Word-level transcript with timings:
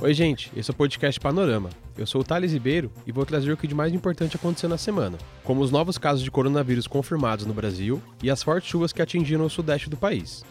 Oi, 0.00 0.14
gente, 0.14 0.52
esse 0.56 0.70
é 0.70 0.72
o 0.72 0.76
podcast 0.76 1.18
Panorama. 1.18 1.70
Eu 1.96 2.06
sou 2.06 2.20
o 2.20 2.24
Thales 2.24 2.52
Ribeiro 2.52 2.88
e 3.04 3.10
vou 3.10 3.26
trazer 3.26 3.50
o 3.50 3.56
que 3.56 3.66
de 3.66 3.74
mais 3.74 3.92
importante 3.92 4.36
aconteceu 4.36 4.68
na 4.68 4.78
semana, 4.78 5.18
como 5.42 5.60
os 5.60 5.72
novos 5.72 5.98
casos 5.98 6.22
de 6.22 6.30
coronavírus 6.30 6.86
confirmados 6.86 7.44
no 7.44 7.52
Brasil 7.52 8.00
e 8.22 8.30
as 8.30 8.40
fortes 8.40 8.70
chuvas 8.70 8.92
que 8.92 9.02
atingiram 9.02 9.44
o 9.44 9.50
sudeste 9.50 9.90
do 9.90 9.96
país. 9.96 10.44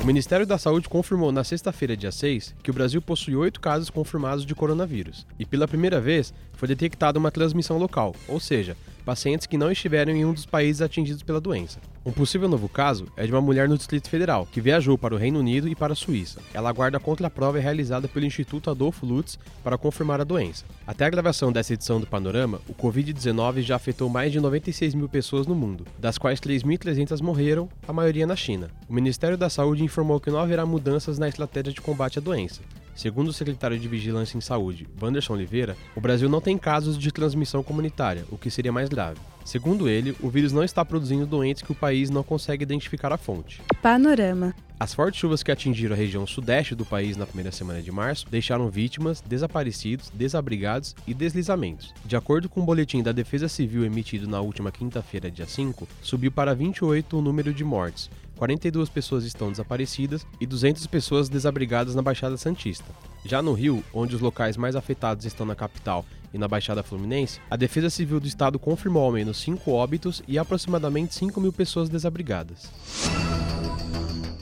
O 0.00 0.06
Ministério 0.06 0.46
da 0.46 0.56
Saúde 0.56 0.88
confirmou 0.88 1.32
na 1.32 1.42
sexta-feira, 1.42 1.96
dia 1.96 2.12
6, 2.12 2.54
que 2.62 2.70
o 2.70 2.74
Brasil 2.74 3.02
possui 3.02 3.34
oito 3.34 3.60
casos 3.60 3.90
confirmados 3.90 4.46
de 4.46 4.54
coronavírus. 4.54 5.26
E 5.36 5.44
pela 5.44 5.66
primeira 5.66 6.00
vez 6.00 6.32
foi 6.52 6.68
detectada 6.68 7.18
uma 7.18 7.32
transmissão 7.32 7.76
local, 7.76 8.14
ou 8.28 8.38
seja, 8.38 8.76
pacientes 9.04 9.46
que 9.46 9.58
não 9.58 9.70
estiveram 9.70 10.12
em 10.12 10.24
um 10.24 10.32
dos 10.32 10.46
países 10.46 10.82
atingidos 10.82 11.22
pela 11.22 11.40
doença. 11.40 11.78
Um 12.06 12.12
possível 12.12 12.48
novo 12.48 12.68
caso 12.68 13.06
é 13.16 13.24
de 13.24 13.32
uma 13.32 13.40
mulher 13.40 13.68
no 13.68 13.78
Distrito 13.78 14.10
Federal, 14.10 14.46
que 14.50 14.60
viajou 14.60 14.98
para 14.98 15.14
o 15.14 15.18
Reino 15.18 15.38
Unido 15.38 15.68
e 15.68 15.74
para 15.74 15.94
a 15.94 15.96
Suíça. 15.96 16.40
Ela 16.52 16.68
aguarda 16.68 16.98
a 16.98 17.00
contraprova 17.00 17.58
realizada 17.58 18.06
pelo 18.06 18.26
Instituto 18.26 18.70
Adolfo 18.70 19.06
Lutz 19.06 19.38
para 19.62 19.78
confirmar 19.78 20.20
a 20.20 20.24
doença. 20.24 20.64
Até 20.86 21.06
a 21.06 21.10
gravação 21.10 21.50
dessa 21.50 21.72
edição 21.72 21.98
do 21.98 22.06
Panorama, 22.06 22.60
o 22.68 22.74
Covid-19 22.74 23.62
já 23.62 23.76
afetou 23.76 24.10
mais 24.10 24.32
de 24.32 24.40
96 24.40 24.94
mil 24.94 25.08
pessoas 25.08 25.46
no 25.46 25.54
mundo, 25.54 25.86
das 25.98 26.18
quais 26.18 26.40
3.300 26.40 27.22
morreram, 27.22 27.68
a 27.88 27.92
maioria 27.92 28.26
na 28.26 28.36
China. 28.36 28.70
O 28.88 28.92
Ministério 28.92 29.38
da 29.38 29.48
Saúde 29.48 29.82
informou 29.82 30.20
que 30.20 30.30
não 30.30 30.38
haverá 30.38 30.66
mudanças 30.66 31.18
na 31.18 31.28
estratégia 31.28 31.72
de 31.72 31.80
combate 31.80 32.18
à 32.18 32.22
doença. 32.22 32.60
Segundo 32.94 33.28
o 33.28 33.32
secretário 33.32 33.78
de 33.78 33.88
Vigilância 33.88 34.38
em 34.38 34.40
Saúde, 34.40 34.86
Wanderson 35.02 35.34
Oliveira, 35.34 35.76
o 35.96 36.00
Brasil 36.00 36.28
não 36.28 36.40
tem 36.40 36.56
casos 36.56 36.96
de 36.96 37.10
transmissão 37.10 37.62
comunitária, 37.62 38.24
o 38.30 38.38
que 38.38 38.50
seria 38.50 38.72
mais 38.72 38.88
grave. 38.88 39.18
Segundo 39.44 39.88
ele, 39.88 40.16
o 40.22 40.30
vírus 40.30 40.52
não 40.52 40.64
está 40.64 40.84
produzindo 40.84 41.26
doentes 41.26 41.62
que 41.62 41.72
o 41.72 41.74
país 41.74 42.08
não 42.08 42.22
consegue 42.22 42.62
identificar 42.62 43.12
a 43.12 43.18
fonte. 43.18 43.60
Panorama. 43.82 44.54
As 44.78 44.92
fortes 44.92 45.20
chuvas 45.20 45.42
que 45.42 45.52
atingiram 45.52 45.94
a 45.94 45.98
região 45.98 46.26
sudeste 46.26 46.74
do 46.74 46.84
país 46.84 47.16
na 47.16 47.26
primeira 47.26 47.52
semana 47.52 47.80
de 47.80 47.92
março 47.92 48.26
deixaram 48.28 48.68
vítimas, 48.68 49.20
desaparecidos, 49.20 50.10
desabrigados 50.12 50.96
e 51.06 51.14
deslizamentos. 51.14 51.94
De 52.04 52.16
acordo 52.16 52.48
com 52.48 52.60
o 52.60 52.62
um 52.62 52.66
boletim 52.66 53.02
da 53.02 53.12
Defesa 53.12 53.48
Civil 53.48 53.84
emitido 53.84 54.28
na 54.28 54.40
última 54.40 54.72
quinta-feira, 54.72 55.30
dia 55.30 55.46
5, 55.46 55.86
subiu 56.02 56.32
para 56.32 56.54
28 56.54 57.16
o 57.16 57.22
número 57.22 57.54
de 57.54 57.64
mortes, 57.64 58.10
42 58.36 58.88
pessoas 58.88 59.24
estão 59.24 59.50
desaparecidas 59.50 60.26
e 60.40 60.46
200 60.46 60.86
pessoas 60.86 61.28
desabrigadas 61.28 61.94
na 61.94 62.02
Baixada 62.02 62.36
Santista. 62.36 62.86
Já 63.24 63.40
no 63.40 63.52
Rio, 63.52 63.82
onde 63.92 64.14
os 64.14 64.20
locais 64.20 64.56
mais 64.56 64.76
afetados 64.76 65.24
estão 65.24 65.46
na 65.46 65.54
capital 65.54 66.04
e 66.32 66.38
na 66.38 66.48
Baixada 66.48 66.82
Fluminense, 66.82 67.40
a 67.50 67.56
Defesa 67.56 67.88
Civil 67.88 68.20
do 68.20 68.26
Estado 68.26 68.58
confirmou 68.58 69.04
ao 69.04 69.12
menos 69.12 69.38
5 69.38 69.70
óbitos 69.70 70.22
e 70.26 70.38
aproximadamente 70.38 71.14
5 71.14 71.40
mil 71.40 71.52
pessoas 71.52 71.88
desabrigadas. 71.88 72.70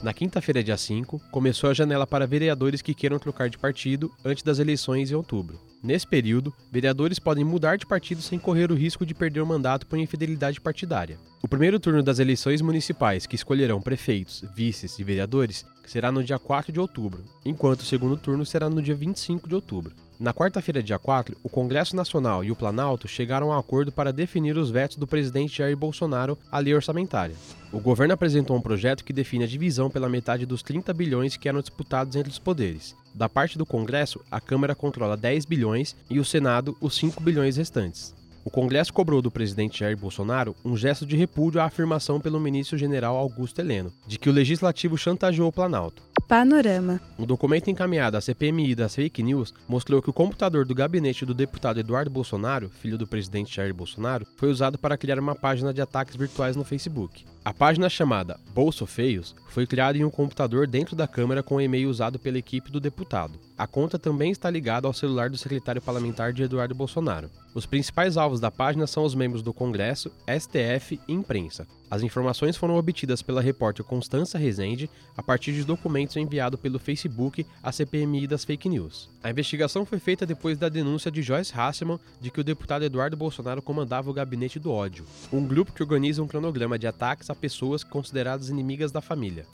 Na 0.03 0.11
quinta-feira, 0.11 0.61
dia 0.61 0.75
5, 0.75 1.17
começou 1.31 1.69
a 1.69 1.73
janela 1.73 2.05
para 2.05 2.27
vereadores 2.27 2.81
que 2.81 2.93
queiram 2.93 3.17
trocar 3.17 3.49
de 3.49 3.57
partido 3.57 4.11
antes 4.25 4.43
das 4.43 4.59
eleições 4.59 5.09
em 5.09 5.15
outubro. 5.15 5.57
Nesse 5.81 6.05
período, 6.05 6.53
vereadores 6.69 7.19
podem 7.19 7.45
mudar 7.45 7.77
de 7.77 7.85
partido 7.85 8.21
sem 8.21 8.37
correr 8.37 8.69
o 8.69 8.75
risco 8.75 9.05
de 9.05 9.13
perder 9.13 9.39
o 9.39 9.45
mandato 9.45 9.87
por 9.87 9.97
infidelidade 9.97 10.59
partidária. 10.59 11.17
O 11.41 11.47
primeiro 11.47 11.79
turno 11.79 12.03
das 12.03 12.19
eleições 12.19 12.61
municipais, 12.61 13.25
que 13.25 13.37
escolherão 13.37 13.81
prefeitos, 13.81 14.43
vices 14.53 14.99
e 14.99 15.05
vereadores, 15.05 15.65
será 15.85 16.11
no 16.11 16.21
dia 16.21 16.37
4 16.37 16.73
de 16.73 16.81
outubro, 16.81 17.23
enquanto 17.45 17.79
o 17.79 17.85
segundo 17.85 18.17
turno 18.17 18.45
será 18.45 18.69
no 18.69 18.81
dia 18.81 18.95
25 18.95 19.47
de 19.47 19.55
outubro. 19.55 19.95
Na 20.23 20.33
quarta-feira, 20.33 20.81
dia 20.81 20.97
4, 20.97 21.35
o 21.43 21.49
Congresso 21.49 21.97
Nacional 21.97 22.45
e 22.45 22.49
o 22.49 22.55
Planalto 22.55 23.09
chegaram 23.09 23.51
a 23.51 23.57
um 23.57 23.59
acordo 23.59 23.91
para 23.91 24.13
definir 24.13 24.55
os 24.57 24.71
vetos 24.71 24.95
do 24.95 25.05
presidente 25.05 25.57
Jair 25.57 25.75
Bolsonaro 25.75 26.37
à 26.49 26.59
lei 26.59 26.73
orçamentária. 26.73 27.35
O 27.73 27.79
governo 27.81 28.13
apresentou 28.13 28.55
um 28.55 28.61
projeto 28.61 29.03
que 29.03 29.11
define 29.11 29.43
a 29.43 29.47
divisão 29.47 29.89
pela 29.89 30.07
metade 30.07 30.45
dos 30.45 30.63
30 30.63 30.93
bilhões 30.93 31.35
que 31.35 31.49
eram 31.49 31.59
disputados 31.59 32.15
entre 32.15 32.31
os 32.31 32.39
poderes. 32.39 32.95
Da 33.13 33.27
parte 33.27 33.57
do 33.57 33.65
Congresso, 33.65 34.21
a 34.31 34.39
Câmara 34.39 34.73
controla 34.73 35.17
10 35.17 35.43
bilhões 35.43 35.93
e 36.09 36.17
o 36.21 36.23
Senado 36.23 36.77
os 36.79 36.95
5 36.95 37.21
bilhões 37.21 37.57
restantes. 37.57 38.15
O 38.45 38.49
Congresso 38.49 38.93
cobrou 38.93 39.21
do 39.21 39.29
presidente 39.29 39.81
Jair 39.81 39.97
Bolsonaro 39.97 40.55
um 40.63 40.77
gesto 40.77 41.05
de 41.05 41.17
repúdio 41.17 41.59
à 41.59 41.65
afirmação 41.65 42.21
pelo 42.21 42.39
ministro-general 42.39 43.17
Augusto 43.17 43.59
Heleno 43.59 43.91
de 44.07 44.17
que 44.17 44.29
o 44.29 44.33
legislativo 44.33 44.97
chantageou 44.97 45.49
o 45.49 45.53
Planalto. 45.53 46.12
Panorama. 46.27 47.01
Um 47.19 47.25
documento 47.25 47.69
encaminhado 47.69 48.17
à 48.17 48.21
CPMI 48.21 48.75
das 48.75 48.95
fake 48.95 49.21
news 49.21 49.53
mostrou 49.67 50.01
que 50.01 50.09
o 50.09 50.13
computador 50.13 50.65
do 50.65 50.73
gabinete 50.73 51.25
do 51.25 51.33
deputado 51.33 51.79
Eduardo 51.79 52.09
Bolsonaro, 52.09 52.69
filho 52.69 52.97
do 52.97 53.05
presidente 53.05 53.55
Jair 53.55 53.73
Bolsonaro, 53.73 54.25
foi 54.37 54.49
usado 54.49 54.77
para 54.77 54.97
criar 54.97 55.19
uma 55.19 55.35
página 55.35 55.73
de 55.73 55.81
ataques 55.81 56.15
virtuais 56.15 56.55
no 56.55 56.63
Facebook. 56.63 57.25
A 57.45 57.53
página 57.53 57.89
chamada 57.89 58.39
Bolso 58.53 58.85
Feios 58.85 59.35
foi 59.49 59.67
criada 59.67 59.97
em 59.97 60.05
um 60.05 60.09
computador 60.09 60.65
dentro 60.65 60.95
da 60.95 61.05
Câmara 61.05 61.43
com 61.43 61.55
o 61.55 61.61
e-mail 61.61 61.89
usado 61.89 62.17
pela 62.17 62.37
equipe 62.37 62.71
do 62.71 62.79
deputado. 62.79 63.37
A 63.57 63.67
conta 63.67 63.99
também 63.99 64.31
está 64.31 64.49
ligada 64.49 64.87
ao 64.87 64.93
celular 64.93 65.29
do 65.29 65.37
secretário 65.37 65.81
parlamentar 65.81 66.31
de 66.31 66.43
Eduardo 66.43 66.73
Bolsonaro. 66.73 67.29
Os 67.53 67.65
principais 67.65 68.17
alvos 68.17 68.39
da 68.39 68.49
página 68.49 68.87
são 68.87 69.03
os 69.03 69.13
membros 69.13 69.43
do 69.43 69.53
Congresso, 69.53 70.09
STF 70.27 70.99
e 71.07 71.13
imprensa. 71.13 71.67
As 71.91 72.01
informações 72.01 72.57
foram 72.57 72.75
obtidas 72.75 73.21
pela 73.21 73.39
repórter 73.39 73.85
Constança 73.85 74.39
Rezende 74.39 74.89
a 75.15 75.21
partir 75.21 75.53
de 75.53 75.63
documentos 75.63 76.15
enviados 76.15 76.59
pelo 76.59 76.79
Facebook 76.79 77.45
à 77.61 77.71
CPMI 77.71 78.25
das 78.25 78.43
fake 78.43 78.67
news. 78.67 79.07
A 79.21 79.29
investigação 79.29 79.85
foi 79.85 79.99
feita 79.99 80.25
depois 80.25 80.57
da 80.57 80.69
denúncia 80.69 81.11
de 81.11 81.21
Joyce 81.21 81.53
Hasselman 81.55 81.99
de 82.19 82.31
que 82.31 82.41
o 82.41 82.43
deputado 82.43 82.83
Eduardo 82.83 83.15
Bolsonaro 83.15 83.61
comandava 83.61 84.09
o 84.09 84.13
Gabinete 84.13 84.57
do 84.57 84.71
Ódio, 84.71 85.05
um 85.31 85.45
grupo 85.45 85.71
que 85.71 85.83
organiza 85.83 86.23
um 86.23 86.27
cronograma 86.27 86.79
de 86.79 86.87
ataques 86.87 87.29
a 87.33 87.35
pessoas 87.35 87.83
consideradas 87.83 88.47
inimigas 88.47 88.91
da 88.91 89.01
família. 89.01 89.45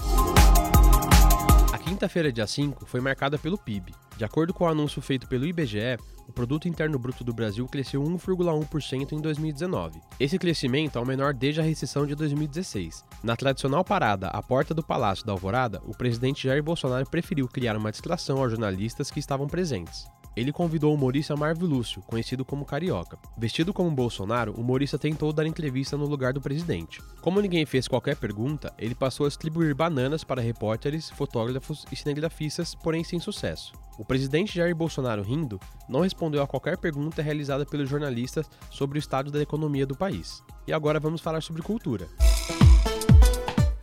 A 1.74 1.78
quinta-feira, 1.78 2.32
dia 2.32 2.46
5, 2.46 2.86
foi 2.86 3.02
marcada 3.02 3.38
pelo 3.38 3.58
PIB. 3.58 3.94
De 4.18 4.26
acordo 4.26 4.54
com 4.54 4.66
o 4.66 4.68
anúncio 4.68 5.02
feito 5.02 5.28
pelo 5.28 5.46
IBGE, 5.46 5.98
o 6.28 6.32
produto 6.32 6.68
interno 6.68 7.00
bruto 7.00 7.24
do 7.24 7.34
Brasil 7.34 7.66
cresceu 7.68 8.04
1,1% 8.04 9.14
em 9.14 9.20
2019. 9.20 10.00
Esse 10.20 10.38
crescimento 10.38 11.00
é 11.00 11.02
o 11.02 11.06
menor 11.06 11.34
desde 11.34 11.60
a 11.60 11.64
recessão 11.64 12.06
de 12.06 12.14
2016. 12.14 13.04
Na 13.24 13.36
tradicional 13.36 13.84
parada 13.84 14.28
à 14.28 14.44
porta 14.44 14.74
do 14.74 14.84
Palácio 14.84 15.26
da 15.26 15.32
Alvorada, 15.32 15.82
o 15.88 15.98
presidente 15.98 16.48
Jair 16.48 16.62
Bolsonaro 16.62 17.10
preferiu 17.10 17.48
criar 17.48 17.76
uma 17.76 17.92
distração 17.92 18.38
aos 18.38 18.52
jornalistas 18.52 19.10
que 19.10 19.20
estavam 19.20 19.48
presentes. 19.48 20.06
Ele 20.40 20.54
convidou 20.54 20.92
o 20.92 20.96
humorista 20.96 21.36
Marvio 21.36 21.68
Lúcio, 21.68 22.02
conhecido 22.04 22.46
como 22.46 22.64
Carioca. 22.64 23.20
Vestido 23.38 23.74
como 23.74 23.92
Bolsonaro, 23.92 24.54
o 24.56 24.62
humorista 24.62 24.98
tentou 24.98 25.34
dar 25.34 25.46
entrevista 25.46 25.98
no 25.98 26.06
lugar 26.06 26.32
do 26.32 26.40
presidente. 26.40 27.02
Como 27.20 27.42
ninguém 27.42 27.66
fez 27.66 27.90
qualquer 27.90 28.16
pergunta, 28.16 28.74
ele 28.78 28.96
passou 28.96 29.26
a 29.26 29.28
distribuir 29.28 29.76
bananas 29.76 30.24
para 30.24 30.42
repórteres, 30.42 31.10
fotógrafos 31.10 31.86
e 31.92 31.96
cinegrafistas, 31.98 32.74
porém 32.74 33.04
sem 33.04 33.20
sucesso. 33.20 33.74
O 33.98 34.06
presidente 34.06 34.56
Jair 34.56 34.74
Bolsonaro, 34.74 35.24
rindo, 35.24 35.60
não 35.90 36.00
respondeu 36.00 36.42
a 36.42 36.48
qualquer 36.48 36.78
pergunta 36.78 37.22
realizada 37.22 37.66
pelos 37.66 37.90
jornalistas 37.90 38.50
sobre 38.72 38.98
o 38.98 39.02
estado 39.02 39.30
da 39.30 39.42
economia 39.42 39.86
do 39.86 39.98
país. 39.98 40.42
E 40.66 40.72
agora 40.72 41.02
vamos 41.02 41.20
falar 41.20 41.42
sobre 41.42 41.62
cultura 41.62 42.08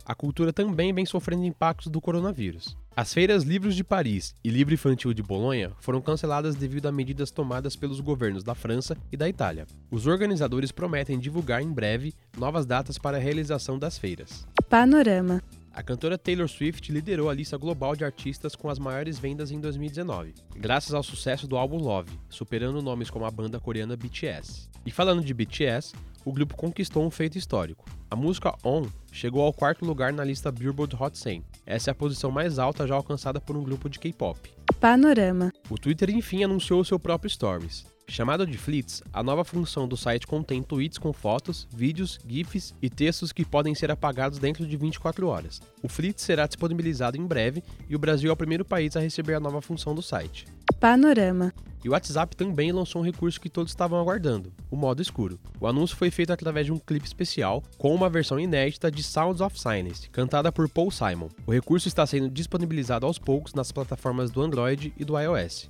a 0.07 0.15
cultura 0.15 0.53
também 0.53 0.93
vem 0.93 1.05
sofrendo 1.05 1.43
impactos 1.43 1.91
do 1.91 1.99
coronavírus. 1.99 2.77
As 2.99 3.13
feiras 3.13 3.43
Livros 3.43 3.75
de 3.75 3.83
Paris 3.83 4.33
e 4.43 4.49
Livro 4.49 4.73
Infantil 4.73 5.13
de 5.13 5.21
Bolonha 5.21 5.71
foram 5.79 6.01
canceladas 6.01 6.55
devido 6.55 6.87
a 6.87 6.91
medidas 6.91 7.29
tomadas 7.29 7.75
pelos 7.75 7.99
governos 7.99 8.43
da 8.43 8.55
França 8.55 8.97
e 9.11 9.15
da 9.15 9.29
Itália. 9.29 9.67
Os 9.91 10.07
organizadores 10.07 10.71
prometem 10.71 11.19
divulgar 11.19 11.61
em 11.61 11.71
breve 11.71 12.15
novas 12.35 12.65
datas 12.65 12.97
para 12.97 13.17
a 13.17 13.19
realização 13.19 13.77
das 13.77 13.99
feiras. 13.99 14.47
Panorama. 14.67 15.43
A 15.77 15.83
cantora 15.83 16.17
Taylor 16.17 16.49
Swift 16.49 16.91
liderou 16.91 17.29
a 17.29 17.33
lista 17.35 17.55
global 17.55 17.95
de 17.95 18.03
artistas 18.03 18.55
com 18.55 18.67
as 18.67 18.79
maiores 18.79 19.19
vendas 19.19 19.51
em 19.51 19.59
2019, 19.59 20.33
graças 20.55 20.91
ao 20.91 21.03
sucesso 21.03 21.47
do 21.47 21.55
álbum 21.55 21.77
Love, 21.77 22.09
superando 22.31 22.81
nomes 22.81 23.11
como 23.11 23.25
a 23.25 23.29
banda 23.29 23.59
coreana 23.59 23.95
BTS. 23.95 24.71
E 24.83 24.89
falando 24.89 25.23
de 25.23 25.31
BTS, 25.35 25.93
o 26.25 26.33
grupo 26.33 26.57
conquistou 26.57 27.05
um 27.05 27.11
feito 27.11 27.37
histórico. 27.37 27.85
A 28.09 28.15
música 28.15 28.55
On 28.65 28.87
chegou 29.11 29.43
ao 29.43 29.53
quarto 29.53 29.85
lugar 29.85 30.11
na 30.11 30.23
lista 30.23 30.51
Billboard 30.51 30.95
Hot 30.99 31.15
100. 31.15 31.43
Essa 31.63 31.91
é 31.91 31.93
a 31.93 31.95
posição 31.95 32.31
mais 32.31 32.57
alta 32.57 32.87
já 32.87 32.95
alcançada 32.95 33.39
por 33.39 33.55
um 33.55 33.61
grupo 33.61 33.87
de 33.87 33.99
K-pop. 33.99 34.49
Panorama. 34.79 35.51
O 35.69 35.77
Twitter 35.77 36.09
enfim 36.09 36.43
anunciou 36.43 36.83
seu 36.83 36.97
próprio 36.97 37.29
Stories. 37.29 37.85
Chamado 38.09 38.47
de 38.47 38.57
Fleets, 38.57 39.03
a 39.11 39.21
nova 39.21 39.43
função 39.43 39.85
do 39.85 39.97
site 39.97 40.25
contém 40.25 40.63
tweets 40.63 40.97
com 40.97 41.11
fotos, 41.11 41.67
vídeos, 41.75 42.17
GIFs 42.25 42.73
e 42.81 42.89
textos 42.89 43.33
que 43.33 43.43
podem 43.43 43.75
ser 43.75 43.91
apagados 43.91 44.39
dentro 44.39 44.65
de 44.65 44.77
24 44.77 45.27
horas. 45.27 45.61
O 45.83 45.89
Fleets 45.89 46.23
será 46.23 46.47
disponibilizado 46.47 47.17
em 47.17 47.25
breve 47.25 47.61
e 47.87 47.95
o 47.95 47.99
Brasil 47.99 48.29
é 48.29 48.33
o 48.33 48.37
primeiro 48.37 48.63
país 48.63 48.95
a 48.95 49.01
receber 49.01 49.33
a 49.33 49.41
nova 49.41 49.61
função 49.61 49.93
do 49.93 50.01
site. 50.01 50.45
Panorama. 50.79 51.53
E 51.83 51.89
o 51.89 51.91
WhatsApp 51.91 52.35
também 52.35 52.71
lançou 52.71 53.01
um 53.01 53.05
recurso 53.05 53.41
que 53.41 53.49
todos 53.49 53.71
estavam 53.71 53.99
aguardando, 53.99 54.53
o 54.71 54.77
modo 54.77 55.01
escuro. 55.01 55.37
O 55.59 55.67
anúncio 55.67 55.95
foi 55.95 56.09
feito 56.09 56.31
através 56.31 56.65
de 56.65 56.71
um 56.71 56.79
clipe 56.79 57.05
especial 57.05 57.61
com 57.77 57.93
uma 57.93 58.09
versão 58.09 58.39
inédita 58.39 58.89
de 58.89 59.03
Sounds 59.03 59.41
of 59.41 59.59
Silence, 59.59 60.09
cantada 60.09 60.51
por 60.51 60.69
Paul 60.69 60.91
Simon. 60.91 61.29
O 61.45 61.51
recurso 61.51 61.89
está 61.89 62.05
sendo 62.05 62.29
disponibilizado 62.29 63.05
aos 63.05 63.19
poucos 63.19 63.53
nas 63.53 63.71
plataformas 63.71 64.31
do 64.31 64.41
Android 64.41 64.93
e 64.97 65.03
do 65.03 65.19
iOS. 65.19 65.67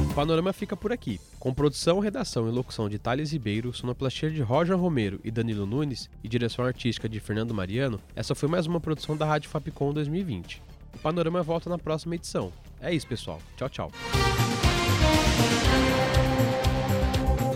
O 0.00 0.14
Panorama 0.14 0.52
fica 0.52 0.76
por 0.76 0.92
aqui. 0.92 1.20
Com 1.38 1.52
produção, 1.54 1.98
redação 1.98 2.48
e 2.48 2.50
locução 2.50 2.88
de 2.88 2.98
Thales 2.98 3.32
Ribeiro, 3.32 3.72
sonoplastia 3.72 4.30
de 4.30 4.42
Roger 4.42 4.76
Romero 4.76 5.20
e 5.24 5.30
Danilo 5.30 5.66
Nunes 5.66 6.10
e 6.22 6.28
direção 6.28 6.64
artística 6.64 7.08
de 7.08 7.20
Fernando 7.20 7.54
Mariano, 7.54 8.00
essa 8.14 8.34
foi 8.34 8.48
mais 8.48 8.66
uma 8.66 8.80
produção 8.80 9.16
da 9.16 9.24
Rádio 9.26 9.50
Fapcom 9.50 9.92
2020. 9.92 10.62
O 10.94 10.98
Panorama 10.98 11.42
volta 11.42 11.68
na 11.68 11.78
próxima 11.78 12.14
edição. 12.14 12.52
É 12.80 12.92
isso, 12.94 13.06
pessoal. 13.06 13.40
Tchau, 13.56 13.68
tchau. 13.68 13.92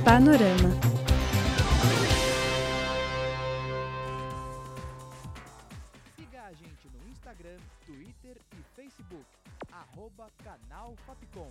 Panorama. 0.05 0.71
Siga 6.17 6.43
a 6.43 6.53
gente 6.53 6.89
no 6.93 7.11
Instagram, 7.11 7.57
Twitter 7.87 8.37
e 8.53 8.63
Facebook. 8.75 9.25
Arroba 9.73 10.29
Canal 10.43 10.95
Fapcom. 11.07 11.51